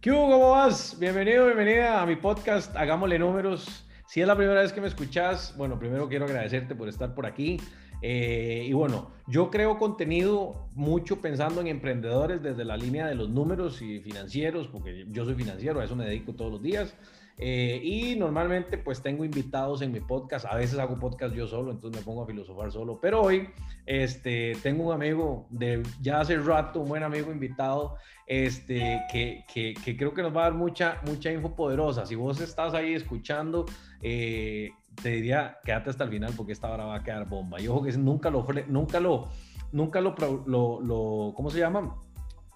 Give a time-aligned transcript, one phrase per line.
[0.00, 0.30] ¿Qué hubo?
[0.30, 0.96] ¿Cómo vas?
[1.00, 3.84] Bienvenido, bienvenida a mi podcast Hagámosle Números.
[4.06, 7.26] Si es la primera vez que me escuchas, bueno, primero quiero agradecerte por estar por
[7.26, 7.60] aquí.
[8.02, 13.28] Eh, y bueno, yo creo contenido mucho pensando en emprendedores desde la línea de los
[13.28, 16.94] números y financieros, porque yo soy financiero, a eso me dedico todos los días.
[17.40, 21.70] Eh, y normalmente pues tengo invitados en mi podcast, a veces hago podcast yo solo,
[21.70, 23.48] entonces me pongo a filosofar solo, pero hoy
[23.86, 27.94] este, tengo un amigo de ya hace rato, un buen amigo invitado,
[28.26, 32.06] este, que, que, que creo que nos va a dar mucha, mucha info poderosa.
[32.06, 33.66] Si vos estás ahí escuchando,
[34.02, 34.70] eh,
[35.02, 37.60] te diría, quédate hasta el final porque esta hora va a quedar bomba.
[37.60, 39.28] Y ojo que nunca lo, nunca lo,
[39.72, 40.14] nunca lo,
[40.46, 41.94] lo, lo ¿cómo se llama?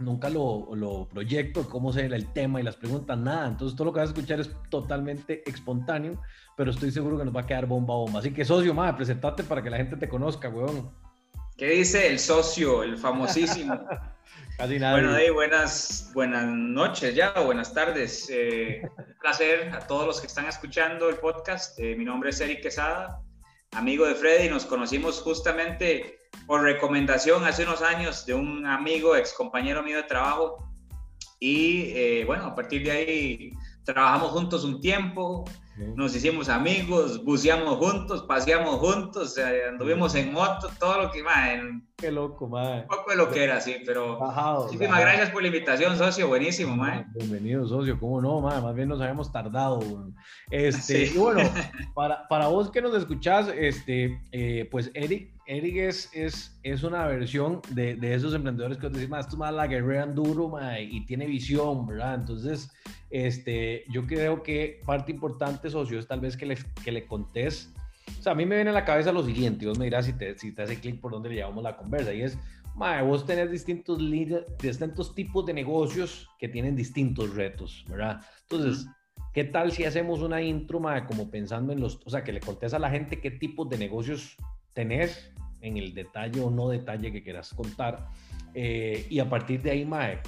[0.02, 3.48] nunca lo, lo proyecto, cómo será el tema y las preguntas, nada.
[3.48, 6.20] Entonces todo lo que vas a escuchar es totalmente espontáneo,
[6.56, 8.20] pero estoy seguro que nos va a quedar bomba bomba.
[8.20, 10.90] Así que socio, madre, presentate para que la gente te conozca, weón.
[11.56, 13.74] ¿Qué dice el socio, el famosísimo?
[14.62, 14.78] Casi.
[14.78, 18.30] Bueno, buenas, buenas noches ya, buenas tardes.
[18.30, 21.76] Eh, un placer a todos los que están escuchando el podcast.
[21.80, 23.20] Eh, mi nombre es Eric Quesada,
[23.72, 24.48] amigo de Freddy.
[24.48, 30.04] Nos conocimos justamente por recomendación hace unos años de un amigo, ex compañero mío de
[30.04, 30.72] trabajo.
[31.40, 33.50] Y eh, bueno, a partir de ahí
[33.84, 35.44] trabajamos juntos un tiempo,
[35.76, 39.36] nos hicimos amigos, buceamos juntos, paseamos juntos,
[39.68, 42.80] anduvimos en moto, todo lo que, man, Qué loco, man.
[42.80, 44.18] Un poco de lo que era, sí, pero
[44.64, 47.06] muchísimas gracias por la invitación, socio, buenísimo, man.
[47.14, 49.80] Bienvenido, socio, cómo no, man, más bien nos habíamos tardado,
[50.50, 51.40] Este, y bueno,
[51.94, 57.06] para, para vos que nos escuchás, este, eh, pues Eric, Eric es, es, es una
[57.06, 61.04] versión de, de esos emprendedores que decís, más, esto más la guerreran duro, man, y
[61.04, 62.14] tiene visión, ¿verdad?
[62.14, 62.70] Entonces,
[63.10, 67.70] este, yo creo que parte importante, socio, es tal vez que le, que le contés.
[68.18, 70.06] O sea, a mí me viene a la cabeza lo siguiente, y vos me dirás
[70.06, 72.38] si te, si te hace clic por dónde le llevamos la conversa, y es,
[72.74, 73.98] mae, vos tenés distintos,
[74.58, 78.22] distintos tipos de negocios que tienen distintos retos, ¿verdad?
[78.48, 78.86] Entonces,
[79.34, 82.40] ¿qué tal si hacemos una intro, mae, como pensando en los, o sea, que le
[82.40, 84.34] contés a la gente qué tipos de negocios
[84.72, 85.30] tenés
[85.62, 88.08] en el detalle o no detalle que quieras contar,
[88.54, 90.18] eh, y a partir de ahí, mae,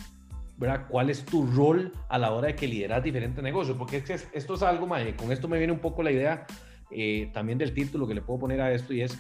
[0.57, 0.87] ¿verdad?
[0.89, 3.77] ¿Cuál es tu rol a la hora de que lideras diferentes negocios?
[3.77, 6.47] Porque es esto es algo, mae, con esto me viene un poco la idea
[6.91, 9.19] eh, también del título que le puedo poner a esto y es,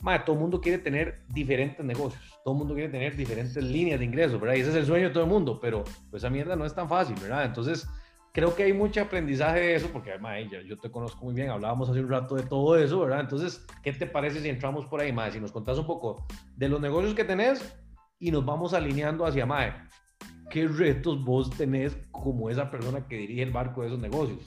[0.00, 3.98] mae, todo el mundo quiere tener diferentes negocios, todo el mundo quiere tener diferentes líneas
[3.98, 4.56] de ingresos, ¿verdad?
[4.56, 6.74] Y ese es el sueño de todo el mundo, pero pues esa mierda no es
[6.74, 7.44] tan fácil, ¿verdad?
[7.44, 7.88] Entonces,
[8.38, 11.50] creo que hay mucho aprendizaje de eso, porque además yo, yo te conozco muy bien,
[11.50, 13.18] hablábamos hace un rato de todo eso, ¿verdad?
[13.18, 15.32] Entonces, ¿qué te parece si entramos por ahí, mae?
[15.32, 17.76] Si nos contás un poco de los negocios que tenés
[18.20, 19.72] y nos vamos alineando hacia, mae,
[20.50, 24.38] ¿qué retos vos tenés como esa persona que dirige el barco de esos negocios?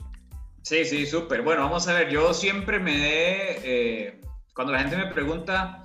[0.62, 1.41] Sí, sí, súper.
[1.41, 4.22] Bueno, vamos a ver, yo siempre me de, eh,
[4.56, 5.84] cuando la gente me pregunta,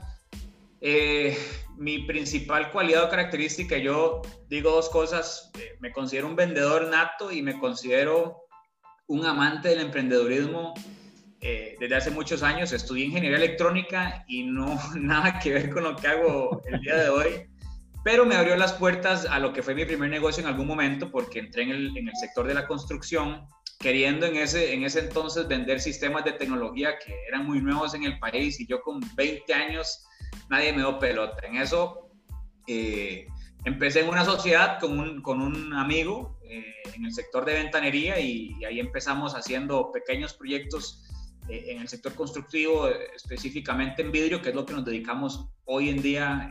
[0.81, 1.37] eh,
[1.77, 7.31] mi principal cualidad o característica, yo digo dos cosas, eh, me considero un vendedor nato
[7.33, 8.43] y me considero
[9.07, 10.75] un amante del emprendedurismo
[11.79, 12.73] desde hace muchos años.
[12.73, 17.09] Estudié ingeniería electrónica y no nada que ver con lo que hago el día de
[17.09, 17.49] hoy
[18.07, 21.11] pero me abrió las puertas a lo que fue mi primer negocio en algún momento
[21.11, 23.49] porque entré en el sector de la construcción
[23.79, 28.05] queriendo en ese, en ese entonces vender sistemas de tecnología que eran muy nuevos en
[28.05, 30.05] el país y yo con 20 años
[30.49, 31.47] nadie me dio pelota.
[31.47, 32.11] En eso
[32.67, 33.27] eh,
[33.65, 38.19] empecé en una sociedad con un, con un amigo eh, en el sector de ventanería
[38.19, 41.05] y, ahí empezamos haciendo pequeños proyectos
[41.49, 45.91] eh, en el sector constructivo, específicamente en vidrio, que es lo que nos dedicamos hoy
[45.91, 46.51] en día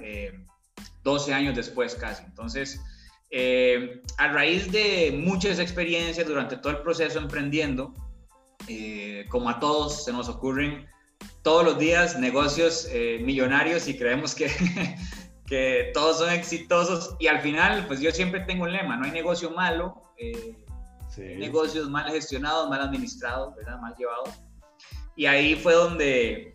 [1.03, 2.23] 12 años después casi.
[2.23, 2.81] Entonces,
[3.37, 7.93] eh, a raíz de muchas experiencias durante todo el proceso emprendiendo,
[8.69, 10.87] eh, como a todos se nos ocurren
[11.43, 14.47] todos los días negocios eh, millonarios y creemos que,
[15.47, 19.11] que todos son exitosos y al final, pues yo siempre tengo un lema, no hay
[19.11, 23.79] negocio malo, hay negocios mal gestionados, mal administrados, ¿verdad?
[23.81, 24.29] mal llevados.
[25.17, 26.53] Y ahí fue donde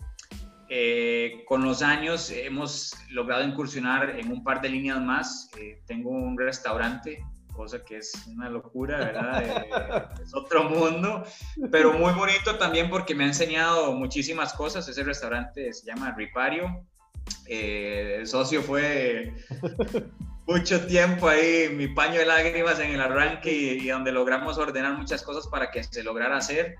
[0.73, 5.51] eh, con los años hemos logrado incursionar en un par de líneas más.
[5.59, 9.43] Eh, tengo un restaurante, cosa que es una locura, ¿verdad?
[9.43, 9.69] Eh,
[10.23, 11.25] es otro mundo,
[11.73, 14.87] pero muy bonito también porque me ha enseñado muchísimas cosas.
[14.89, 16.87] Ese restaurante se llama Ripario.
[17.49, 19.35] el socio fue
[20.47, 25.25] mucho tiempo ahí, mi paño de lágrimas en el arranque y donde logramos ordenar muchas
[25.25, 26.77] cosas para que se lograra hacer.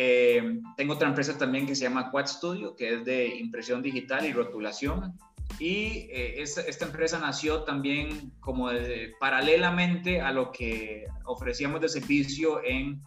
[0.00, 4.24] Eh, tengo otra empresa también que se llama Quad Studio, que es de impresión digital
[4.24, 5.18] y rotulación.
[5.58, 8.70] Y eh, esta, empresa nació también como
[9.18, 13.02] paralelamente a lo que ofrecíamos de servicio en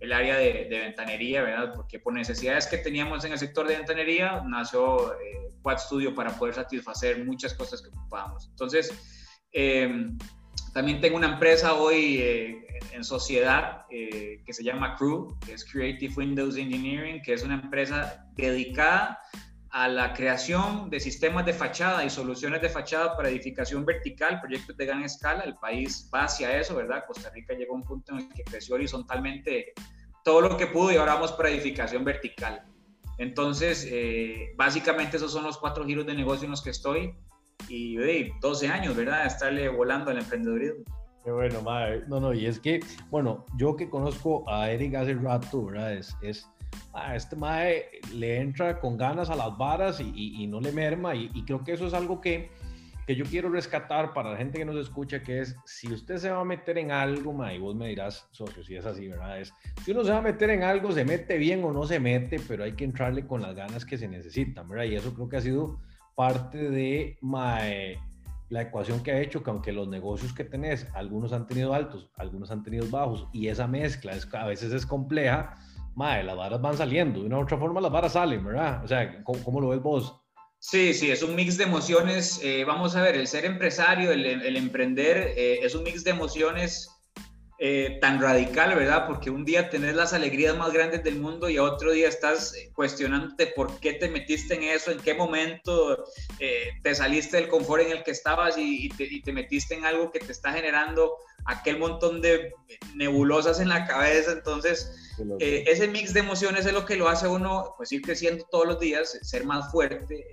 [0.00, 1.74] el área de, ventanería, ¿verdad?
[1.76, 6.36] Porque por necesidades que teníamos en el sector de ventanería, nació eh, Quad Studio para
[6.36, 8.48] poder satisfacer muchas cosas que ocupábamos.
[8.48, 8.90] Entonces,
[10.72, 15.64] También tengo una empresa hoy eh, en sociedad eh, que se llama Crew, que es
[15.64, 19.18] Creative Windows Engineering, que es una empresa dedicada
[19.70, 24.76] a la creación de sistemas de fachada y soluciones de fachada para edificación vertical, proyectos
[24.76, 25.44] de gran escala.
[25.44, 27.04] El país va hacia eso, ¿verdad?
[27.06, 29.72] Costa Rica llegó a un punto en el que creció horizontalmente
[30.24, 32.64] todo lo que pudo y ahora vamos para edificación vertical.
[33.18, 37.14] Entonces, eh, básicamente esos son los cuatro giros de negocio en los que estoy
[37.68, 39.26] y 12 años, ¿verdad?
[39.26, 40.84] Estarle volando al emprendedurismo.
[41.24, 42.02] Qué bueno, madre.
[42.08, 42.80] No, no, y es que,
[43.10, 45.94] bueno, yo que conozco a Eric hace rato, ¿verdad?
[45.94, 46.48] Es, es
[46.94, 51.14] a este mae le entra con ganas a las varas y, no le merma.
[51.14, 52.50] Y, creo que eso es algo que,
[53.06, 56.30] que, yo quiero rescatar para la gente que nos escucha, que es, si usted se
[56.30, 59.40] va a meter en algo, mae, y vos me dirás, socio, si es así, ¿verdad?
[59.40, 59.54] Es,
[59.84, 62.40] si uno se va a meter en algo, se mete bien o no se mete,
[62.46, 64.84] pero hay que entrarle con las ganas que se necesitan, ¿verdad?
[64.84, 65.80] Y eso creo que ha sido
[66.14, 67.98] parte de mae,
[68.48, 72.10] la ecuación que ha hecho que aunque los negocios que tenés, algunos han tenido altos,
[72.16, 75.54] algunos han tenido bajos, y esa mezcla es, a veces es compleja,
[75.94, 78.84] madre, las varas van saliendo, de una u otra forma las varas salen, ¿verdad?
[78.84, 80.20] O sea, ¿cómo, lo ves vos?
[80.58, 82.40] Sí, sí, es un mix de emociones.
[82.42, 86.88] Eh, vamos a ver, el ser empresario, el, emprender, eh, es un mix de emociones
[87.64, 89.06] eh, tan radical, ¿verdad?
[89.06, 93.46] Porque un día tenés las alegrías más grandes del mundo y otro día estás cuestionándote
[93.46, 96.04] por qué te metiste en eso, en qué momento
[96.38, 100.10] te saliste del confort en el que estabas y, te, y, te, metiste en algo
[100.10, 102.52] que te está generando aquel montón de
[102.94, 104.32] nebulosas en la cabeza.
[104.32, 108.44] Entonces, eh, ese mix de emociones es lo que lo hace uno pues ir creciendo
[108.50, 110.26] todos los días, ser más fuerte.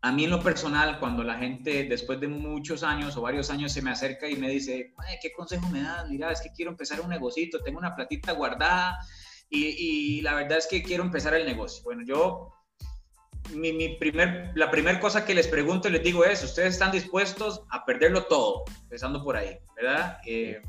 [0.00, 3.72] A mí en lo personal, cuando la gente después de muchos años o varios años
[3.72, 6.08] se me acerca y me dice, ¿qué consejo me das?
[6.08, 8.96] Mira, es que quiero empezar un negocito, tengo una platita guardada
[9.50, 11.82] y, la verdad es que quiero empezar el negocio.
[11.82, 12.52] Bueno, yo,
[13.54, 17.62] mi, primer, la primera cosa que les pregunto y les digo es, ¿ustedes están dispuestos
[17.70, 18.64] a perderlo todo?
[18.82, 20.18] Empezando por ahí, ¿verdad?
[20.26, 20.62] Eh,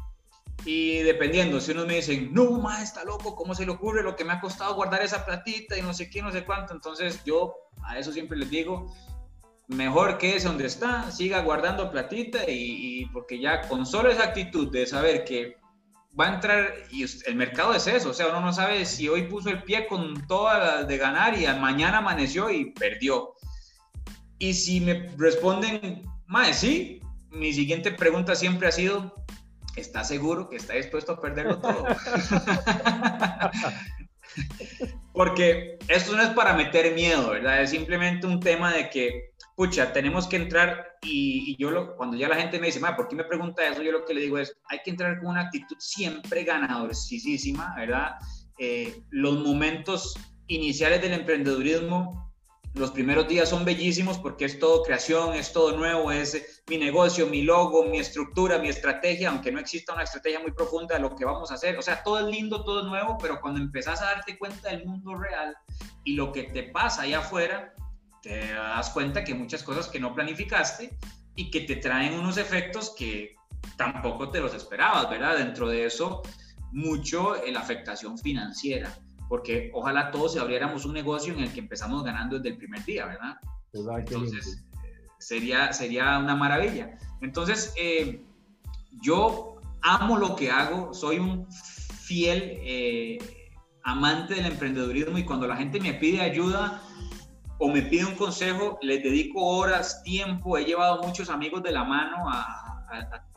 [0.66, 4.16] y dependiendo, si unos me dicen, no, ma, está loco, ¿cómo se le ocurre lo
[4.16, 6.74] que me ha costado guardar esa platita y no sé qué, no sé cuánto?
[6.74, 7.54] Entonces yo
[7.84, 8.94] a eso siempre les digo,
[9.70, 14.72] mejor que ese donde está, siga guardando platita y, porque ya con solo esa actitud
[14.72, 15.58] de saber que
[16.20, 19.28] va a entrar, y el mercado es eso, o sea, uno no sabe si hoy
[19.28, 23.36] puso el pie con todas las de ganar y mañana amaneció y perdió.
[24.40, 29.14] Y si me responden, mae, sí, mi siguiente pregunta siempre ha sido,
[29.76, 31.86] está seguro que está dispuesto a perderlo todo.
[35.14, 37.62] Porque esto no es para meter miedo, ¿verdad?
[37.62, 42.30] Es simplemente un tema de que, pucha, tenemos que entrar y, yo lo, cuando ya
[42.30, 43.82] la gente me dice, ¿por qué me pregunta eso?
[43.82, 48.12] Yo lo que le digo es, hay que entrar con una actitud siempre ganadorcísima, ¿verdad?
[48.58, 50.18] Eh, los momentos
[50.48, 52.32] iniciales del emprendedurismo
[52.74, 57.28] los primeros días son bellísimos porque es todo creación, es todo nuevo, es mi negocio,
[57.28, 61.14] mi logo, mi estructura, mi estrategia, aunque no exista una estrategia muy profunda de lo
[61.18, 61.78] que vamos a hacer.
[61.78, 64.86] O sea, todo es lindo, todo es nuevo, pero cuando empezás a darte cuenta del
[64.86, 65.54] mundo real
[66.06, 67.74] y lo que te pasa allá afuera,
[68.22, 70.98] te das cuenta que muchas cosas que no planificaste
[71.36, 73.36] y que te traen unos efectos que
[73.78, 75.38] tampoco te los esperabas, ¿verdad?
[75.38, 76.22] Dentro de eso,
[76.72, 78.94] mucho la afectación financiera
[79.30, 83.06] porque ojalá todos abriéramos un negocio en el que empezamos ganando desde el primer día,
[83.06, 83.38] ¿verdad?
[83.74, 84.66] Entonces,
[85.20, 86.98] sería, sería una maravilla.
[87.22, 88.26] Entonces, eh,
[89.04, 93.20] yo amo lo que hago, soy un fiel eh,
[93.84, 96.82] amante del emprendedurismo y cuando la gente me pide ayuda
[97.60, 101.84] o me pide un consejo, les dedico horas, tiempo, he llevado muchos amigos de la
[101.84, 102.80] mano a,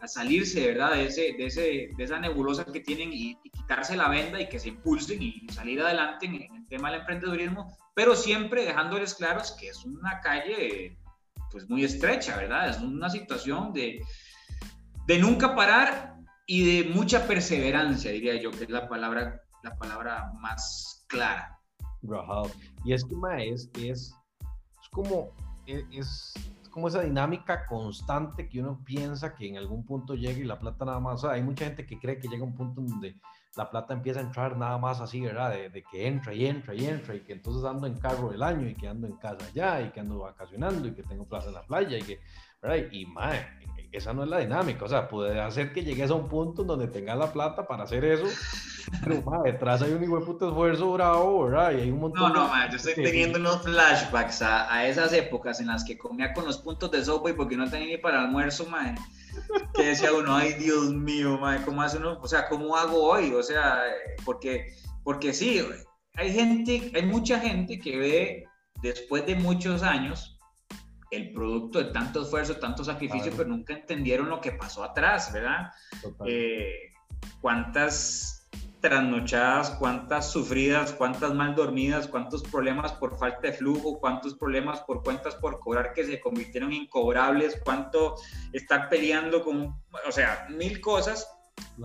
[0.01, 0.93] a, salirse, ¿verdad?
[0.93, 4.59] De, ese, de, ese, de esa nebulosa que tienen y, quitarse la venda y que
[4.59, 9.69] se impulsen y salir adelante en, el tema del emprendedurismo, pero siempre dejándoles claros que
[9.69, 10.97] es una calle
[11.51, 12.71] pues muy estrecha, ¿verdad?
[12.71, 14.01] Es una situación de,
[15.07, 16.15] de nunca parar
[16.47, 21.62] y de mucha perseverancia, diría yo, que es la palabra, la palabra más clara.
[22.85, 24.15] Y es que, es, es,
[24.81, 25.31] es como,
[25.67, 26.35] e, es,
[26.71, 30.85] como esa dinámica constante que uno piensa que en algún punto llega y la plata
[30.85, 33.17] nada más, o hay mucha gente que cree que llega un punto donde
[33.57, 35.51] la plata empieza a entrar nada más así, ¿verdad?
[35.51, 38.67] De, que entra y entra y entra y que entonces ando en carro del año
[38.67, 41.55] y que ando en casa allá y que ando vacacionando y que tengo plaza en
[41.55, 42.21] la playa y que,
[42.63, 42.91] ¿verdad?
[42.91, 43.47] Y, mae,
[43.93, 46.89] esa no es la dinámica, o sea, puede hacer que llegues a un punto donde
[46.89, 48.25] tengas la plata para hacer eso,
[49.05, 51.73] pero mae, detrás hay un hijo de puto esfuerzo bravo, ¿verdad?
[51.73, 55.13] Y hay un montón No, no, mae, yo estoy teniendo unos flashbacks a, a, esas
[55.13, 57.99] épocas en las que comía con los puntos de sopa y porque no tenía ni
[57.99, 58.95] para almuerzo, mae,
[59.75, 62.19] que decía uno, ay, Dios mío, mae, ¿cómo hace uno?
[62.23, 63.33] O sea, ¿cómo hago hoy?
[63.35, 63.83] O sea,
[64.25, 65.61] porque, porque sí,
[66.15, 68.45] hay gente, hay mucha gente que ve
[68.83, 70.32] después de muchos años
[71.13, 75.71] el producto de tanto esfuerzo, tanto sacrificio, pero nunca entendieron lo que pasó atrás, ¿verdad?
[76.27, 76.91] Eh,
[77.43, 78.49] cuántas
[78.81, 85.05] trasnochadas, cuántas sufridas, cuántas mal dormidas, cuántos problemas por falta de flujo, cuántos problemas por
[85.05, 88.17] cuentas por cobrar que se convirtieron en incobrables, cuánto
[88.53, 89.77] estar peleando con,
[90.09, 91.31] o sea, mil cosas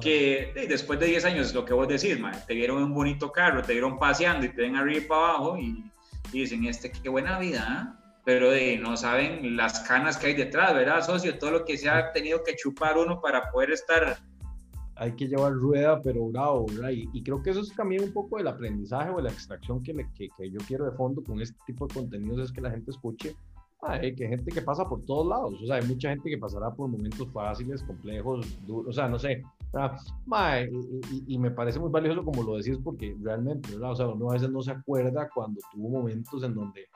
[0.01, 2.17] que después de 10 años, lo que vos decís,
[2.47, 5.57] te vieron un bonito carro, te vieron paseando y te ven arriba y para abajo
[5.57, 5.83] y,
[6.31, 8.06] dicen, este, qué buena vida, ¿ah?".
[8.27, 11.39] Pero de, no saben las canas que hay detrás, ¿verdad, socio?
[11.39, 14.17] Todo lo que se ha tenido que chupar uno para poder estar
[14.97, 16.89] hay que llevar rueda, pero bravo, ¿verdad?
[16.89, 20.27] Y, creo que eso es también un poco del aprendizaje o la extracción que, que,
[20.37, 23.33] que, yo quiero de fondo con este tipo de contenidos, es que la gente escuche
[23.83, 26.69] ay, que gente que pasa por todos lados, o sea, hay mucha gente que pasará
[26.69, 29.41] por momentos fáciles, complejos, duros, o sea, no sé,
[30.69, 33.91] y, y, me parece muy valioso como lo decís porque realmente, ¿verdad?
[33.91, 36.87] O sea, uno a veces no se acuerda cuando tuvo momentos en donde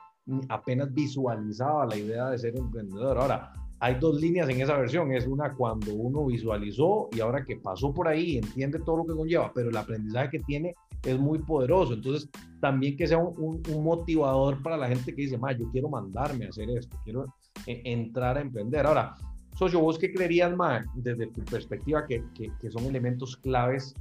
[0.48, 3.18] apenas visualizaba la idea de ser emprendedor.
[3.18, 5.12] Ahora, hay dos líneas en esa versión.
[5.12, 9.14] Es una cuando uno visualizó y ahora que pasó por ahí, entiende todo lo que
[9.14, 11.94] conlleva, pero el aprendizaje que tiene es muy poderoso.
[11.94, 16.46] Entonces, también que sea un, motivador para la gente que dice, ma, yo quiero mandarme
[16.46, 17.26] a hacer esto, quiero
[17.66, 18.86] eh, entrar a emprender.
[18.86, 19.16] Ahora,
[19.56, 22.22] socio, ¿vos qué creerías, ma, desde tu perspectiva, que,
[22.70, 23.94] son elementos claves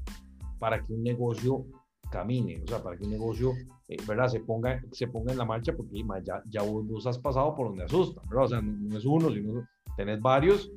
[0.59, 1.65] para que un negocio
[2.11, 3.53] camine, o sea, para que un negocio,
[3.87, 4.27] eh, ¿verdad?
[4.27, 7.85] Se ponga, se ponga en la marcha, porque ya, ya vos, has pasado por donde
[7.85, 8.45] asusta, ¿verdad?
[8.45, 9.65] O sea, no, es uno, sino
[9.97, 10.71] tenés varios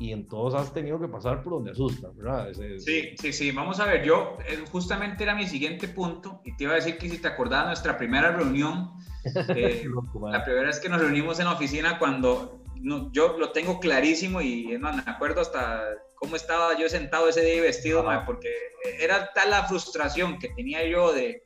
[0.00, 2.48] y en todos has tenido que pasar por donde asusta, ¿verdad?
[2.78, 3.50] sí, sí, sí.
[3.50, 6.98] Vamos a ver, yo eh, justamente era mi siguiente punto y te iba a decir
[6.98, 8.92] que si te acordabas nuestra primera reunión,
[9.48, 9.84] eh,
[10.30, 14.40] la primera vez que nos reunimos en la oficina cuando no, yo lo tengo clarísimo
[14.40, 15.82] y no, me acuerdo hasta
[16.14, 18.50] cómo estaba yo sentado ese día vestido, porque
[18.98, 21.42] era tal la frustración que tenía yo de,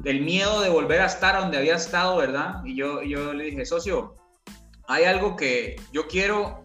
[0.00, 2.62] del miedo de volver a estar donde había estado, ¿verdad?
[2.64, 4.14] Y yo, yo le dije, socio,
[4.86, 6.64] hay algo que yo quiero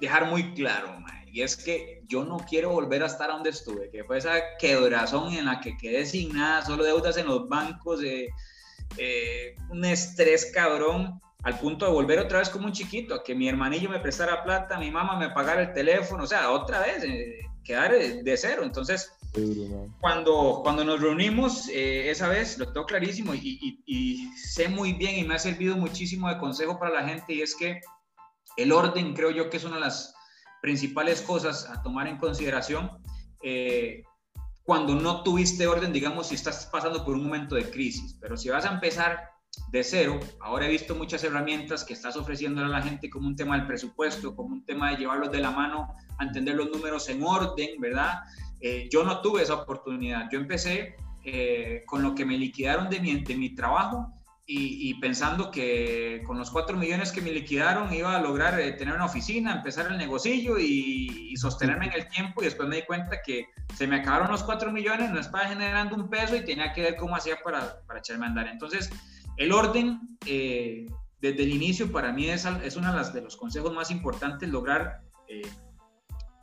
[0.00, 0.98] dejar muy claro,
[1.32, 5.32] y es que yo no quiero volver a estar donde estuve, que fue esa quebrazón
[5.34, 8.28] en la que quedé sin nada, solo deudas en los bancos, eh,
[8.96, 13.34] eh, un estrés cabrón al punto de volver otra vez como un chiquito, a que
[13.34, 17.04] mi hermanillo me prestara plata, mi mamá me pagara el teléfono, o sea, otra vez,
[17.04, 18.62] eh, quedar de cero.
[18.64, 19.12] Entonces,
[20.00, 25.18] cuando, cuando nos reunimos eh, esa vez, lo tengo clarísimo y, y, sé muy bien
[25.18, 27.80] y me ha servido muchísimo de consejo para la gente y es que
[28.56, 30.14] el orden creo yo que es una de las
[30.62, 32.90] principales cosas a tomar en consideración.
[33.42, 34.02] Eh,
[34.64, 38.48] cuando no tuviste orden, digamos, si estás pasando por un momento de crisis, pero si
[38.48, 39.30] vas a empezar
[39.70, 40.18] de cero.
[40.40, 43.66] Ahora he visto muchas herramientas que estás ofreciendo a la gente como un tema del
[43.66, 47.80] presupuesto, como un tema de llevarlos de la mano a entender los números en orden,
[47.80, 48.20] ¿verdad?
[48.60, 50.28] Eh, yo no tuve esa oportunidad.
[50.32, 54.12] Yo empecé eh, con lo que me liquidaron de mi, de mi trabajo
[54.50, 58.94] y, pensando que con los cuatro millones que me liquidaron iba a lograr eh, tener
[58.94, 63.20] una oficina, empezar el negocio y, sostenerme en el tiempo y después me di cuenta
[63.22, 63.46] que
[63.76, 66.96] se me acabaron los cuatro millones, no estaba generando un peso y tenía que ver
[66.96, 68.48] cómo hacía para, para echarme a andar.
[68.48, 68.90] Entonces,
[69.38, 70.86] el orden, eh,
[71.20, 75.00] desde el inicio, para mí es, es uno de, los consejos más importantes, lograr...
[75.28, 75.42] Eh,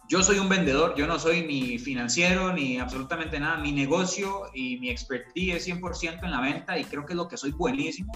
[0.08, 3.58] yo soy un vendedor, yo no soy ni financiero ni absolutamente nada.
[3.58, 7.28] Mi negocio y mi expertise es 100% en la venta y creo que es lo
[7.28, 8.14] que soy buenísimo.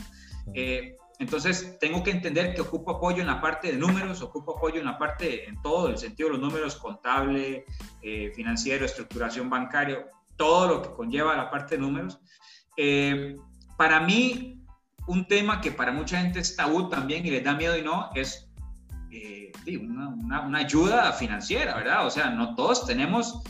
[0.53, 4.79] Eh, entonces, tengo que entender que ocupo apoyo en la parte de números, ocupo apoyo
[4.79, 7.65] en la parte, en todo el sentido de los números, contable,
[8.35, 10.05] financiero, estructuración bancaria,
[10.37, 12.19] todo lo que conlleva la parte de números.
[13.77, 14.58] para mí,
[15.09, 18.11] un tema que para mucha gente es tabú también y les da miedo y no,
[18.13, 18.47] es
[19.11, 19.51] eh,
[19.81, 22.05] una, una, ayuda financiera, ¿verdad?
[22.05, 23.41] O sea, no todos tenemos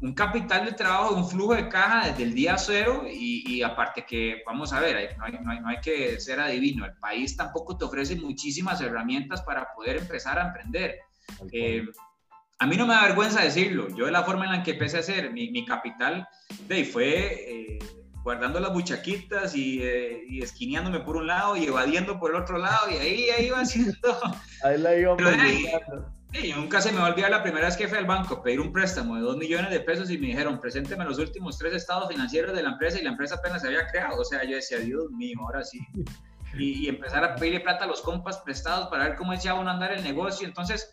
[0.00, 4.42] un capital de trabajo, un flujo de caja desde el día cero y, aparte que,
[4.46, 7.76] vamos a ver, no, hay, no, hay, no, hay, que ser adivino, el país tampoco
[7.76, 11.00] te ofrece muchísimas herramientas para poder empezar a emprender.
[11.52, 11.84] Eh,
[12.60, 14.98] a mí no me da vergüenza decirlo, yo de la forma en la que empecé
[14.98, 16.28] a hacer mi, mi capital,
[16.68, 17.74] de, fue...
[17.74, 17.78] Eh,
[18.28, 22.58] guardando las buchaquitas y, eh, y, esquineándome por un lado y evadiendo por el otro
[22.58, 23.96] lado y ahí, ahí iba haciendo...
[24.62, 27.96] Ahí la iba Pero nunca se me va a olvidar la primera vez que fui
[27.96, 31.18] al banco pedir un préstamo de dos millones de pesos y me dijeron, presénteme los
[31.18, 34.20] últimos tres estados financieros de la empresa y la empresa apenas se había creado.
[34.20, 35.80] O sea, yo decía, Dios mío, ahora sí.
[36.58, 39.70] Y, y empezar a pedirle plata a los compas prestados para ver cómo echaba uno
[39.70, 40.46] a andar el negocio.
[40.46, 40.92] Entonces,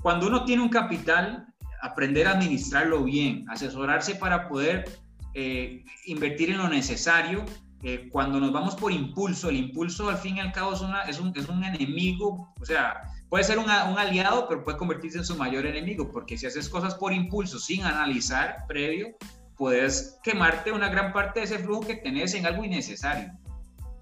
[0.00, 1.46] cuando uno tiene un capital,
[1.82, 5.03] aprender a administrarlo bien, asesorarse para poder
[5.34, 7.44] eh, invertir en lo necesario.
[7.82, 11.02] Eh, cuando nos vamos por impulso, el impulso al fin y al cabo es, una,
[11.02, 15.18] es, un, es un enemigo, o sea, puede ser un, un, aliado, pero puede convertirse
[15.18, 19.08] en su mayor enemigo, porque si haces cosas por impulso sin analizar previo,
[19.56, 23.32] puedes quemarte una gran parte de ese flujo que tenés en algo innecesario.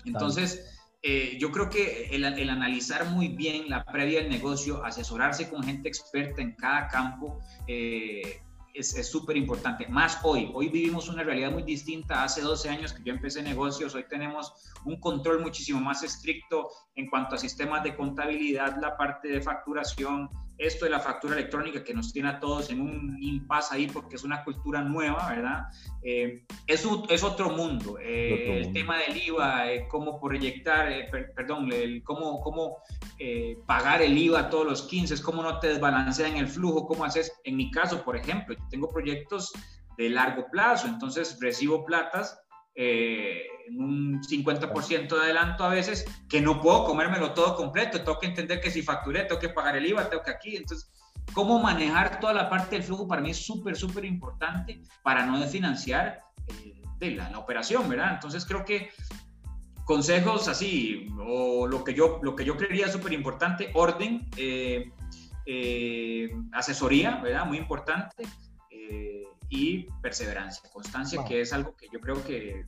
[0.05, 0.73] Entonces,
[1.03, 5.89] eh, yo creo que el, analizar muy bien la previa del negocio, asesorarse con gente
[5.89, 8.41] experta en cada campo, eh,
[8.75, 9.87] es súper importante.
[9.89, 12.25] Más hoy, hoy vivimos una realidad muy distinta.
[12.25, 14.53] Hace 12 años que yo empecé negocios, hoy tenemos
[14.85, 20.29] un control muchísimo más estricto en cuanto a sistemas de contabilidad, la parte de facturación,
[20.63, 24.17] esto de la factura electrónica que nos tiene a todos en un impasse ahí porque
[24.17, 25.67] es una cultura nueva, ¿verdad?
[26.03, 27.99] Eh, es, es, otro mundo.
[28.01, 30.89] Eh, el tema del IVA, eh, cómo proyectar,
[31.35, 32.79] perdón, el, cómo, cómo
[33.67, 37.57] pagar el IVA todos los 15, cómo no te desbalancean el flujo, cómo haces, en
[37.57, 39.53] mi caso, por ejemplo, yo tengo proyectos
[39.97, 42.42] de largo plazo, entonces recibo platas
[42.75, 43.43] eh,
[43.77, 48.61] un 50% de adelanto a veces, que no puedo comérmelo todo completo, tengo que entender
[48.61, 50.91] que si facturé, tengo que pagar el IVA, tengo que aquí, entonces,
[51.35, 55.39] cómo manejar toda la parte del flujo para mí es súper, súper importante para no
[55.39, 58.15] desfinanciar eh, de la, operación, ¿verdad?
[58.15, 58.91] Entonces creo que
[59.85, 64.91] consejos así, o lo que yo, lo que yo creería súper importante, orden, eh,
[66.53, 67.45] asesoría, ¿verdad?
[67.45, 68.25] Muy importante
[69.53, 72.65] y perseverancia, constancia, que es algo que yo creo que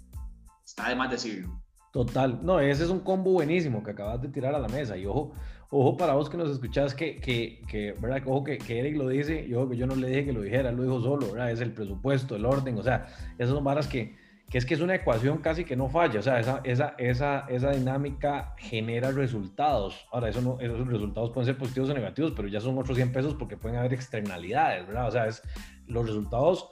[0.64, 1.61] está de más decirlo.
[1.93, 5.07] Total, no, ese es un combo buenísimo que acabas de tirar a la mesa y
[5.07, 5.33] ojo,
[5.71, 8.23] ojo para vos que nos escuchás que, que, que ¿verdad?
[8.26, 10.73] Ojo que, que, Eric lo dice, yo que yo no le dije que lo dijera,
[10.73, 11.53] lo dijo solo, ¿verdad?
[11.53, 13.07] Es el presupuesto, el orden, o sea,
[13.38, 14.17] esas son varas que,
[14.51, 17.47] que es que es una ecuación casi que no falla, o sea, esa, esa, esa,
[17.49, 20.07] esa dinámica genera resultados.
[20.13, 23.13] Ahora, eso no, esos resultados pueden ser positivos o negativos, pero ya son otros 100
[23.13, 25.09] pesos porque pueden haber externalidades, ¿verdad?
[25.09, 25.43] O sea, es,
[25.87, 26.69] los resultados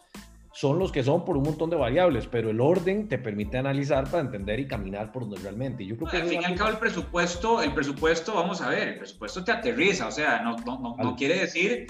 [0.52, 4.04] son los que son por un montón de variables, pero el orden te permite analizar
[4.04, 5.84] para entender y caminar por donde realmente.
[5.86, 8.88] Yo creo que al fin y al cabo el presupuesto, el presupuesto, vamos a ver,
[8.88, 11.86] el presupuesto te aterriza, o sea, no, no, no, quiere decir,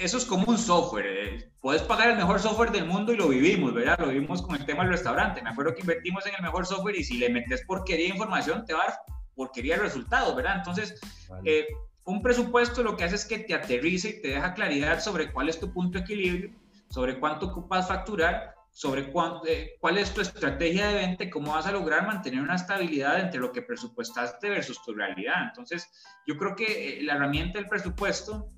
[0.00, 3.28] eso es como un software, eh, puedes pagar el mejor software del mundo y lo
[3.28, 3.98] vivimos, ¿verdad?
[3.98, 6.96] Lo vivimos con el tema del restaurante, me acuerdo que invertimos en el mejor software
[6.96, 8.98] y si le metes porquería de información te va a dar
[9.34, 10.56] porquería de resultados, ¿verdad?
[10.58, 11.00] Entonces,
[11.44, 11.66] eh,
[12.04, 15.48] un presupuesto lo que hace es que te aterriza y te deja claridad sobre cuál
[15.48, 16.50] es tu punto de equilibrio
[16.92, 19.10] sobre cuánto ocupas facturar, sobre
[19.48, 23.40] eh, cuál es tu estrategia de venta cómo vas a lograr mantener una estabilidad entre
[23.40, 25.48] lo que presupuestaste versus tu realidad.
[25.48, 25.90] Entonces,
[26.26, 28.48] yo creo que la herramienta del presupuesto,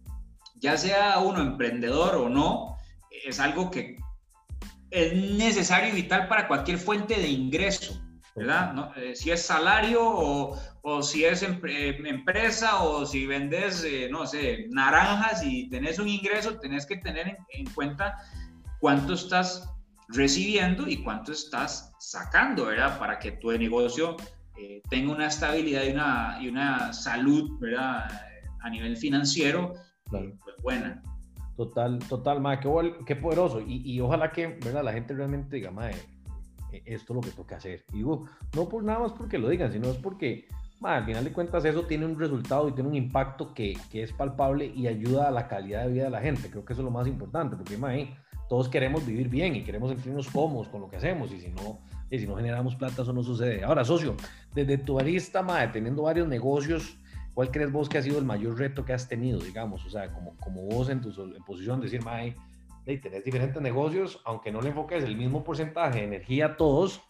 [0.65, 2.79] ya sea uno emprendedor o no,
[3.11, 3.99] es algo que
[4.91, 8.01] es necesario y vital para cualquier fuente de ingreso,
[8.35, 8.91] ¿verdad?
[8.97, 14.67] Eh, si es salario o, o si es empresa o si vendes, eh, no sé,
[14.71, 18.17] naranjas y tenés un ingreso, tenés que tener en, cuenta
[18.81, 19.69] cuánto estás
[20.09, 22.99] recibiendo y cuánto estás sacando, ¿verdad?
[22.99, 24.17] Para que tu negocio
[24.57, 28.09] eh, tenga una estabilidad y una, y una salud, ¿verdad?
[28.63, 29.75] A nivel financiero,
[30.11, 31.03] pues buena.
[31.57, 32.69] Total, total, ma, qué,
[33.07, 33.61] qué poderoso.
[33.61, 34.83] Y, y, ojalá que, ¿verdad?
[34.83, 35.91] La gente realmente diga, ma,
[36.85, 37.85] esto es lo que toca hacer.
[37.93, 40.49] digo, no por nada más porque lo digan, sino es porque
[40.83, 44.13] al final de cuentas eso tiene un resultado y tiene un impacto que, que, es
[44.13, 46.51] palpable y ayuda a la calidad de vida de la gente.
[46.51, 47.79] Creo que eso es lo más importante, porque
[48.49, 51.79] todos queremos vivir bien y queremos sentirnos cómodos con lo que hacemos y si no,
[52.11, 53.65] y si no generamos plata eso no sucede.
[53.65, 54.15] Ahora, socio,
[54.55, 56.99] desde tu arista, mae, teniendo varios negocios,
[57.35, 59.85] ¿cuál crees vos que ha sido el mayor reto que has tenido, digamos?
[59.85, 61.13] O sea, como, como vos en tu
[61.45, 62.35] posición de decir, mae,
[62.85, 67.03] tenés diferentes negocios, aunque no le enfoques el mismo porcentaje de energía a todos,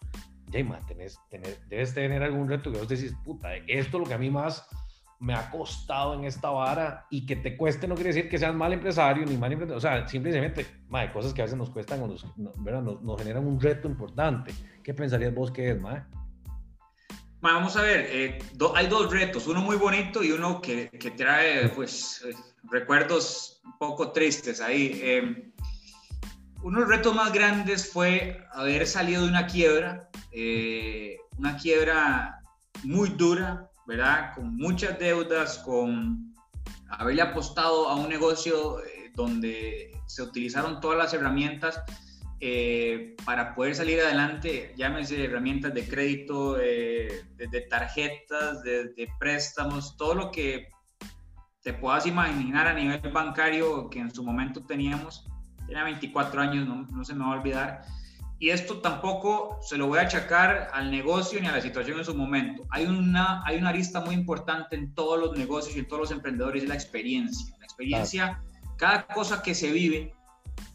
[0.47, 1.19] ya, tenés,
[1.69, 4.67] debes tener algún reto que vos decís, puta, esto es lo que a mí más
[5.19, 8.53] me ha costado en esta vara y que te cueste no quiere decir que seas
[8.53, 12.01] mal empresario ni mal emprendedor, o sea, simplemente, hay cosas que a veces nos cuestan
[12.03, 12.25] o nos,
[12.57, 12.81] ¿verdad?
[12.81, 14.53] Nos, generan un reto importante.
[14.83, 16.03] ¿Qué pensarías vos que es, mae?
[17.45, 18.39] Vamos a ver, eh,
[18.73, 22.33] hay dos retos, uno muy bonito y uno que, trae pues eh,
[22.71, 24.99] recuerdos un poco tristes ahí.
[25.03, 25.51] Eh,
[26.63, 32.41] uno de los retos más grandes fue haber salido de una quiebra, eh, una quiebra
[32.81, 34.33] muy dura, ¿verdad?
[34.33, 36.35] Con muchas deudas, con
[36.89, 38.77] haberle apostado a un negocio
[39.13, 41.79] donde se utilizaron todas las herramientas
[42.47, 50.13] eh, para poder salir adelante, llámese herramientas de crédito, de, tarjetas, de, de, préstamos, todo
[50.13, 50.69] lo que
[51.63, 55.25] te puedas imaginar a nivel bancario que en su momento teníamos
[55.65, 57.81] tenía 24 años, no, no, se me va a olvidar.
[58.37, 62.05] Y esto tampoco se lo voy a achacar al negocio ni a la situación en
[62.05, 62.63] su momento.
[62.69, 66.11] Hay una, hay una arista muy importante en todos los negocios y en todos los
[66.11, 67.55] emprendedores, es la experiencia.
[67.59, 68.43] La experiencia,
[68.77, 70.13] cada cosa que se vive,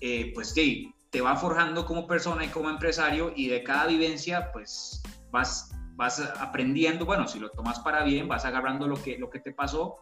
[0.00, 4.52] eh, pues sí, te va forjando como persona y como empresario y de cada vivencia,
[4.52, 9.28] pues vas, vas aprendiendo, bueno, si lo tomas para bien, vas agarrando lo que, lo
[9.28, 9.98] que te pasó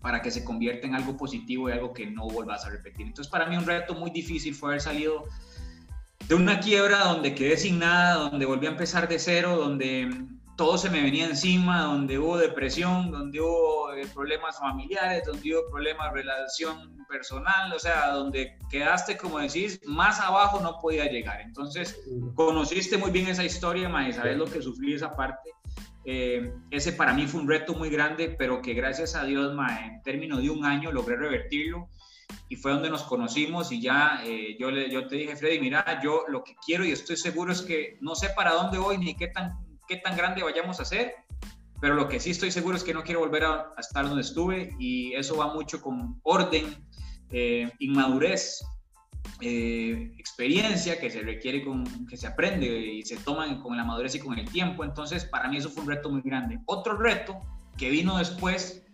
[0.00, 3.06] para que se convierta en algo positivo y algo que no vuelvas a repetir.
[3.06, 5.24] Entonces, para mí un reto muy difícil fue haber salido
[6.28, 10.10] de una quiebra donde quedé sin nada, donde volví a empezar de cero, donde
[10.62, 15.68] todo se me venía encima, donde hubo depresión, donde hubo eh, problemas familiares, donde hubo
[15.68, 21.40] problemas de relación personal, o sea, donde quedaste, como decís, más abajo no podía llegar.
[21.40, 22.00] Entonces,
[22.36, 25.50] conociste muy bien esa historia, ma, y sabes lo que sufrí esa parte.
[26.04, 29.84] Eh, ese para mí fue un reto muy grande, pero que gracias a Dios, ma,
[29.84, 31.88] en términos de un año logré revertirlo
[32.48, 36.00] y fue donde nos conocimos y ya eh, yo, le, yo te dije, Freddy, mira,
[36.04, 39.16] yo lo que quiero y estoy seguro es que no sé para dónde voy ni
[39.16, 41.14] qué tan, qué tan grande vayamos a hacer,
[41.80, 44.74] pero lo que sí estoy seguro es que no quiero volver a, estar donde estuve
[44.78, 46.76] y eso va mucho con orden,
[47.30, 48.62] eh, inmadurez,
[49.40, 54.14] eh, experiencia que se requiere, con, que se aprende y se toma con la madurez
[54.14, 54.84] y con el tiempo.
[54.84, 56.60] Entonces, para mí eso fue un reto muy grande.
[56.66, 57.40] Otro reto
[57.76, 58.84] que vino después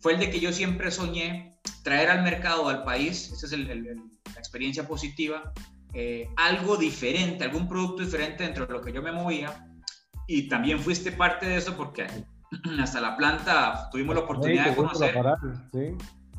[0.00, 4.38] fue el de que yo siempre soñé traer al mercado, al país, esa es la
[4.38, 5.52] experiencia positiva,
[5.94, 9.67] eh, algo diferente, algún producto diferente dentro de lo que yo me movía.
[10.28, 12.06] Y también fuiste parte de eso porque
[12.80, 15.16] hasta la planta tuvimos la oportunidad de conocer.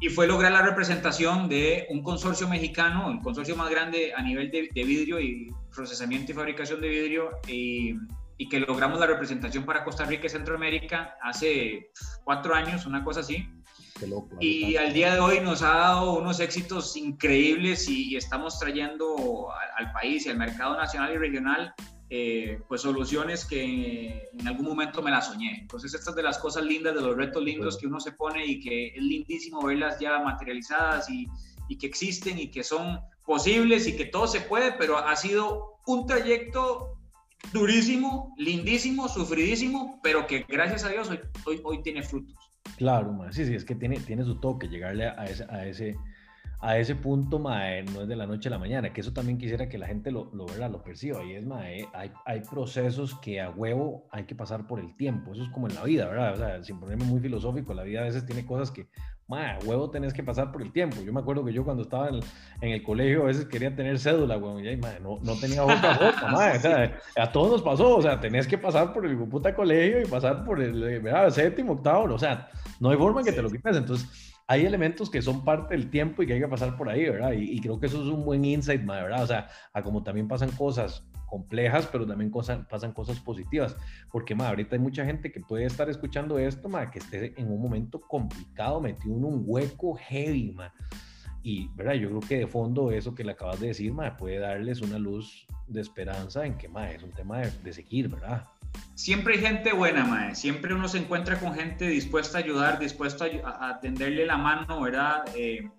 [0.01, 4.49] Y fue lograr la representación de un consorcio mexicano, el consorcio más grande a nivel
[4.49, 7.95] de, vidrio y procesamiento y fabricación de vidrio, y,
[8.37, 11.91] y, que logramos la representación para Costa Rica y Centroamérica hace
[12.23, 13.45] cuatro años, una cosa así
[14.39, 19.91] y al día de hoy nos ha dado unos éxitos increíbles y, estamos trayendo al,
[19.91, 21.73] país y al mercado nacional y regional
[22.09, 25.59] eh, pues soluciones que en algún momento me las soñé.
[25.61, 28.59] Entonces estas de las cosas lindas, de los retos lindos que uno se pone y
[28.59, 31.27] que es lindísimo verlas ya materializadas y,
[31.67, 35.77] y que existen y que son posibles y que todo se puede, pero ha sido
[35.85, 36.97] un trayecto
[37.53, 42.35] durísimo, lindísimo, sufridísimo, pero que gracias a Dios hoy, hoy, hoy tiene frutos.
[42.77, 45.95] Claro, sí, sí, es que tiene, tiene su toque llegarle a ese, a ese,
[46.61, 49.37] a ese punto, mae, no es de la noche a la mañana, que eso también
[49.37, 51.23] quisiera que la gente lo, lo, lo perciba.
[51.23, 55.31] Y es, mae, hay, hay procesos que a huevo hay que pasar por el tiempo.
[55.31, 56.33] Eso es como en la vida, ¿verdad?
[56.33, 58.89] O sea, sin ponerme muy filosófico, la vida a veces tiene cosas que,
[59.29, 61.01] mae, a huevo tenés que pasar por el tiempo.
[61.01, 62.23] Yo me acuerdo que yo cuando estaba en el,
[62.59, 65.97] en el colegio a veces quería tener cédula, weón, y mae, no, no tenía otra
[65.97, 66.57] cosa, mae.
[66.57, 70.01] O sea, a todos nos pasó, o sea, tenés que pasar por el puta colegio
[70.01, 71.29] y pasar por el, ¿verdad?
[71.29, 72.49] séptimo, octavo, o sea,
[72.81, 73.77] no hay forma que te lo quites.
[73.77, 77.07] Entonces, hay elementos que son parte del tiempo y que hay que pasar por ahí,
[77.07, 77.33] ¿verdad?
[77.33, 79.21] Y, creo que eso es un buen insight, ¿verdad?
[79.21, 83.77] O sea, a como también pasan cosas complejas, pero también pasan cosas positivas.
[84.11, 87.51] Porque, ma, ahorita hay mucha gente que puede estar escuchando esto, ma, que esté en
[87.51, 90.73] un momento complicado, metido en un hueco heavy, ma.
[91.43, 91.93] Y, ¿verdad?
[91.93, 94.97] Yo creo que de fondo eso que le acabas de decir, ma, puede darles una
[94.97, 98.47] luz de esperanza en que, ma, es un tema de, de seguir, ¿verdad?
[98.95, 100.35] Siempre hay gente buena, mae.
[100.35, 105.23] Siempre uno se encuentra con gente dispuesta a ayudar, dispuesta a, tenderle la mano, ¿verdad?
[105.35, 105.69] Eh,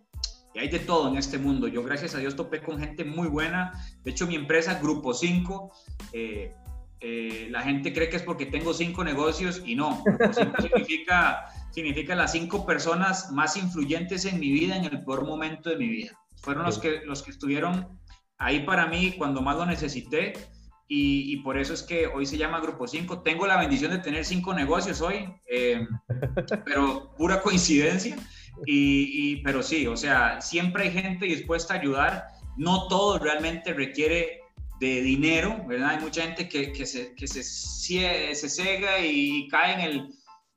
[0.54, 1.68] y hay de todo en este mundo.
[1.68, 3.72] Yo, gracias a Dios, topé con gente muy buena.
[4.02, 5.70] De hecho, mi empresa, Grupo 5,
[6.12, 6.52] eh,
[7.00, 10.02] eh, la gente cree que es porque tengo cinco negocios y no.
[10.02, 15.26] Grupo 5 significa, significa las cinco personas más influyentes en mi vida en el peor
[15.26, 16.18] momento de mi vida.
[16.42, 18.00] Fueron los que, los que estuvieron
[18.38, 20.32] ahí para mí cuando más lo necesité
[20.92, 23.22] y, por eso es que hoy se llama Grupo 5.
[23.22, 25.86] Tengo la bendición de tener cinco negocios hoy, eh,
[26.64, 28.16] pero pura coincidencia.
[28.66, 32.26] Y, pero sí, o sea, siempre hay gente dispuesta a ayudar.
[32.56, 34.40] No todo realmente requiere
[34.80, 35.90] de dinero, ¿verdad?
[35.90, 40.14] Hay mucha gente que, que, se, que se, se, cega y cae en el,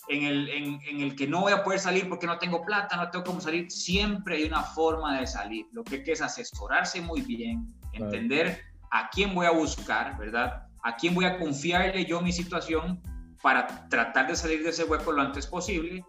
[0.09, 2.97] en el, en, en, el que no voy a poder salir porque no tengo plata,
[2.97, 3.69] no tengo cómo salir.
[3.69, 5.67] Siempre hay una forma de salir.
[5.73, 10.67] Lo que hay que es asesorarse muy bien, entender a quién voy a buscar, ¿verdad?
[10.83, 13.01] A quién voy a confiarle yo mi situación
[13.41, 16.05] para tratar de salir de ese hueco lo antes posible.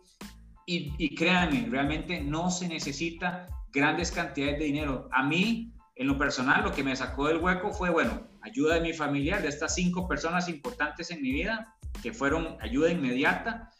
[0.66, 5.08] Y, créanme, realmente no se necesita grandes cantidades de dinero.
[5.12, 8.80] A mí, en lo personal, lo que me sacó del hueco fue, bueno, ayuda de
[8.82, 13.70] mi familiar, de estas cinco personas importantes en mi vida, que fueron ayuda inmediata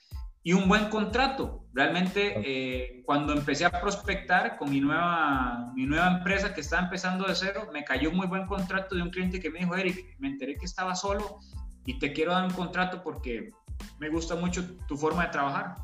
[0.47, 1.65] y un buen contrato.
[1.73, 7.27] Realmente, eh, cuando empecé a prospectar con mi nueva, mi nueva empresa que estaba empezando
[7.27, 10.17] de cero, me cayó un muy buen contrato de un cliente que me dijo, Eric,
[10.19, 11.41] me enteré que estaba solo
[11.87, 13.53] y te quiero dar un contrato porque
[13.99, 15.77] me gusta mucho tu forma de trabajar.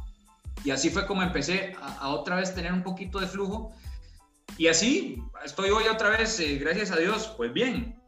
[0.63, 3.73] Y así fue como empecé a, otra vez tener un poquito de flujo.
[4.59, 7.99] Y así estoy hoy otra vez, eh, gracias a Dios, pues bien,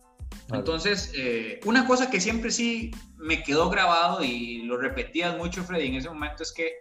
[0.52, 5.88] entonces, eh, una cosa que siempre sí me quedó grabado y lo repetías mucho, Freddy,
[5.88, 6.74] en ese momento es que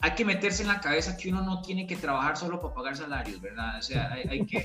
[0.00, 2.96] hay que meterse en la cabeza que uno no tiene que trabajar solo para pagar
[2.96, 3.78] salarios, ¿verdad?
[3.78, 4.58] O sea, hay, que,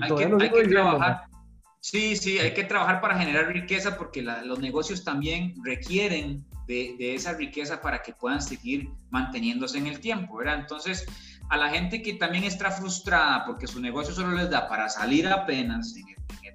[0.00, 1.24] hay que, trabajar.
[1.80, 7.14] Sí, sí, hay que trabajar para generar riqueza porque los negocios también requieren de, de,
[7.14, 10.60] esa riqueza para que puedan seguir manteniéndose en el tiempo, ¿verdad?
[10.60, 11.06] Entonces,
[11.50, 15.26] a la gente que también está frustrada porque su negocio solo les da para salir
[15.28, 16.06] apenas en,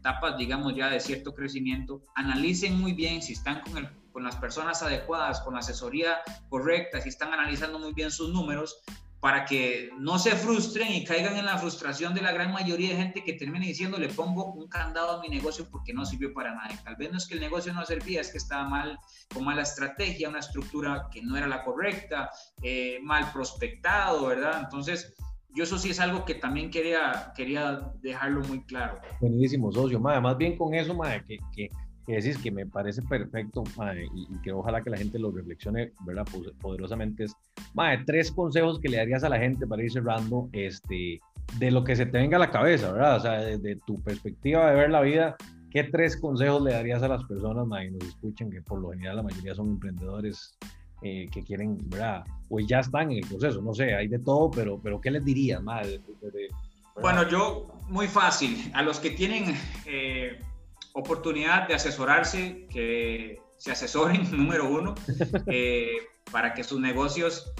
[0.06, 4.38] etapas, digamos, ya de cierto crecimiento, analicen muy bien si están con el con las
[4.38, 8.82] personas adecuadas, con la asesoría correcta, si están analizando muy bien sus números,
[9.20, 12.96] para que no se frustren y caigan en la frustración de la gran mayoría de
[12.96, 16.56] gente que termine diciendo le pongo un candado a mi negocio porque no sirvió para
[16.56, 16.70] nada.
[16.82, 18.98] Tal vez no es que el negocio no servía, es que estaba mal,
[19.34, 22.30] con mala estrategia, una estructura que no era la correcta,
[22.62, 24.62] eh, mal prospectado, ¿verdad?
[24.64, 25.14] Entonces,
[25.56, 29.00] yo eso sí es algo que también quería, quería dejarlo muy claro.
[29.22, 30.00] Buenísimo, socio.
[30.00, 31.70] Madre, más bien con eso, madre, que, que
[32.06, 33.64] que decís que me parece perfecto
[34.14, 36.26] y, que ojalá que la gente lo reflexione ¿verdad?
[36.62, 37.36] poderosamente es,
[37.74, 41.20] madre, tres consejos que le darías a la gente para ir cerrando este,
[41.58, 43.18] de lo que se te venga a la cabeza, ¿verdad?
[43.18, 45.36] O sea, desde tu perspectiva de ver la vida,
[45.72, 48.92] ¿qué tres consejos le darías a las personas madre, que nos escuchen, que por lo
[48.92, 50.58] general la mayoría son emprendedores
[51.06, 52.24] eh, que quieren, ¿verdad?
[52.50, 55.24] O ya están en el proceso, no sé, hay de todo, pero, pero ¿qué les
[55.24, 56.02] dirías, madre?
[57.02, 59.56] bueno, yo, muy fácil, a los que tienen...
[59.86, 60.40] Eh,
[60.96, 64.96] oportunidad de asesorarse, que se asesoren, número uno,
[65.48, 65.98] eh,
[66.32, 67.54] para que sus negocios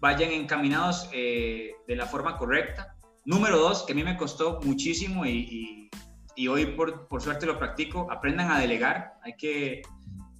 [0.00, 2.96] vayan encaminados eh, de la forma correcta.
[3.24, 5.90] Número dos, que a mí me costó muchísimo y,
[6.36, 9.14] y, hoy por, por, suerte lo practico, aprendan a delegar.
[9.24, 9.82] Hay que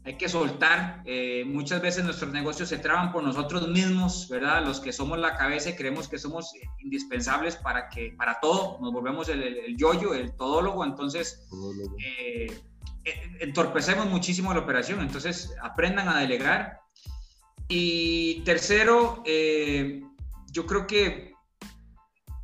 [0.05, 1.03] hay que soltar.
[1.05, 4.65] Eh, muchas veces nuestros negocios se traban por nosotros mismos, ¿verdad?
[4.65, 8.93] Los que somos la cabeza y creemos que somos indispensables para que para todo, nos
[8.93, 11.47] volvemos el, el, yoyo, el todólogo, entonces
[11.99, 12.47] eh,
[13.05, 15.01] eh, entorpecemos muchísimo la operación.
[15.01, 16.81] Entonces aprendan a delegar.
[17.71, 21.35] Y tercero, yo creo que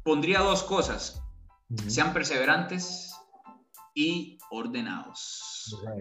[0.03, 1.23] pondría dos cosas.
[1.89, 3.15] Sean perseverantes
[3.95, 5.54] y ordenados.
[5.73, 5.93] O sea,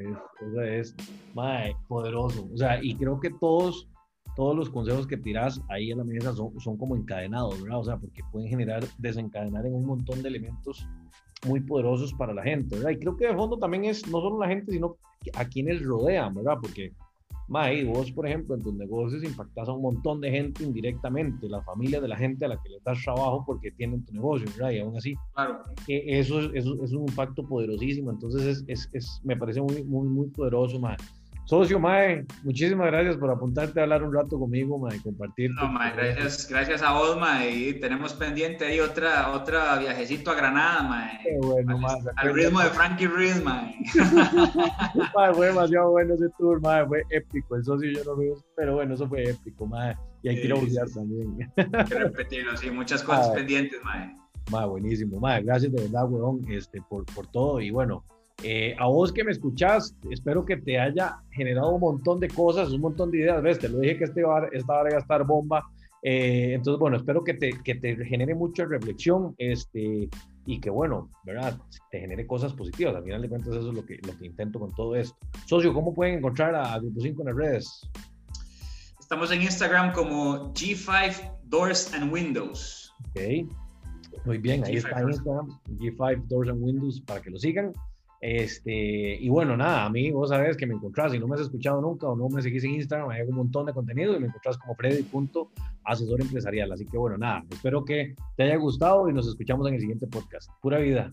[0.65, 2.47] es, es poderoso.
[2.53, 3.87] O sea, y creo que todos,
[4.35, 7.79] todos los consejos que tiras ahí en la mesa son, son como encadenados, ¿verdad?
[7.79, 10.87] O sea, porque pueden generar, desencadenar en un montón de elementos
[11.47, 12.91] muy poderosos para la gente, ¿verdad?
[12.91, 14.97] Y creo que de fondo también es no solo la gente, sino
[15.35, 16.57] a quienes rodean, ¿verdad?
[16.61, 16.93] Porque
[17.47, 21.61] Mae, vos, por ejemplo, en tus negocios impactas a un montón de gente indirectamente, la
[21.61, 24.71] familia de la gente a la que le das trabajo porque tienen tu negocio, ¿verdad?
[24.71, 25.61] Y aún así, claro.
[25.87, 28.11] eso, eso, es un impacto poderosísimo.
[28.11, 30.97] Entonces, es, es, es, me parece muy, muy, muy poderoso, mae.
[31.45, 35.51] Socio, Mae, muchísimas gracias por apuntarte a hablar un rato conmigo, Mae, compartir.
[35.51, 40.35] No, Mae, gracias, gracias a vos, Mae, y tenemos pendiente ahí otra, otra viajecito a
[40.35, 41.19] Granada, Mae.
[41.21, 41.97] Qué bueno, Mae.
[42.15, 43.75] Al ritmo de Frankie Ruiz, Mae.
[45.15, 48.75] mae, fue demasiado bueno ese tour, Mae, fue épico, el socio yo no veo, pero
[48.75, 51.51] bueno, eso fue épico, Mae, y hay que ir a buscar también.
[51.57, 54.15] Hay que repetirlo, sí, muchas cosas pendientes, Mae.
[54.49, 58.05] Mae, buenísimo, Mae, gracias de verdad, weón, este, por, por todo, y bueno,
[58.43, 62.71] eh, a vos que me escuchás, espero que te haya generado un montón de cosas,
[62.71, 63.41] un montón de ideas.
[63.41, 65.63] Ves, te lo dije que este bar, esta hora iba a estar bomba.
[66.01, 70.09] Eh, entonces, bueno, espero que te, que te genere mucha reflexión este,
[70.45, 71.57] y que, bueno, ¿verdad?
[71.89, 72.95] Te genere cosas positivas.
[72.95, 75.15] Al final de cuentas, eso es lo que, lo que intento con todo esto.
[75.45, 77.89] Socio, ¿cómo pueden encontrar a Grupo 5 en las redes?
[78.99, 82.93] Estamos en Instagram como G5 Doors and Windows.
[83.09, 83.47] Ok.
[84.25, 87.73] Muy bien, ahí está Instagram, G5 Doors and Windows, para que lo sigan.
[88.25, 91.41] Este, y bueno, nada, a mí vos sabés que me encontrás, si no me has
[91.41, 94.27] escuchado nunca o no me seguís en Instagram, hay un montón de contenido y me
[94.27, 96.71] encontrás como Freddy.asesor empresarial.
[96.71, 100.07] Así que bueno, nada, espero que te haya gustado y nos escuchamos en el siguiente
[100.07, 100.49] podcast.
[100.61, 101.11] Pura vida.